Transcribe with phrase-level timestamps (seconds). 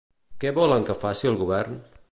[0.43, 1.81] Què volen que faci el govern?